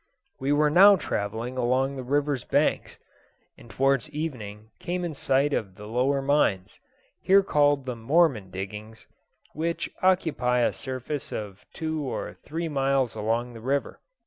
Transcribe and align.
We 0.39 0.51
were 0.51 0.71
now 0.71 0.95
travelling 0.95 1.57
along 1.59 1.95
the 1.95 2.01
river's 2.03 2.43
banks, 2.43 2.97
and 3.55 3.69
towards 3.69 4.09
evening 4.09 4.71
came 4.79 5.05
in 5.05 5.13
sight 5.13 5.53
of 5.53 5.75
the 5.75 5.85
lower 5.85 6.23
mines, 6.23 6.79
here 7.19 7.43
called 7.43 7.85
the 7.85 7.95
"Mormon" 7.95 8.49
diggings, 8.49 9.05
which 9.53 9.91
occupy 10.01 10.61
a 10.61 10.73
surface 10.73 11.31
of 11.31 11.67
two 11.71 12.01
or 12.01 12.33
three 12.41 12.67
miles 12.67 13.13
along 13.13 13.53
the 13.53 13.61
river. 13.61 14.01